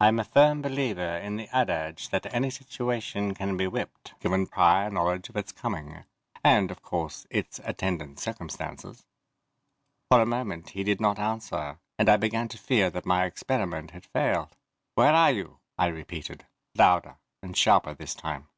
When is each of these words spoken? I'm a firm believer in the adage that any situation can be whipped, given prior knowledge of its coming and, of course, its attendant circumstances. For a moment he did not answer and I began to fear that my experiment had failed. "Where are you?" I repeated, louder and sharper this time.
I'm 0.00 0.18
a 0.18 0.24
firm 0.24 0.62
believer 0.62 1.18
in 1.18 1.36
the 1.36 1.54
adage 1.54 2.08
that 2.08 2.32
any 2.32 2.48
situation 2.48 3.34
can 3.34 3.58
be 3.58 3.66
whipped, 3.66 4.14
given 4.18 4.46
prior 4.46 4.88
knowledge 4.88 5.28
of 5.28 5.36
its 5.36 5.52
coming 5.52 6.04
and, 6.42 6.70
of 6.70 6.80
course, 6.80 7.26
its 7.28 7.60
attendant 7.62 8.18
circumstances. 8.20 9.04
For 10.10 10.22
a 10.22 10.24
moment 10.24 10.70
he 10.70 10.82
did 10.82 10.98
not 10.98 11.18
answer 11.18 11.78
and 11.98 12.08
I 12.08 12.16
began 12.16 12.48
to 12.48 12.58
fear 12.58 12.88
that 12.88 13.04
my 13.04 13.26
experiment 13.26 13.90
had 13.90 14.06
failed. 14.06 14.56
"Where 14.94 15.12
are 15.12 15.32
you?" 15.32 15.58
I 15.76 15.88
repeated, 15.88 16.46
louder 16.74 17.18
and 17.42 17.54
sharper 17.54 17.92
this 17.92 18.14
time. 18.14 18.48